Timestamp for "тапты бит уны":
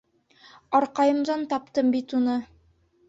1.53-2.39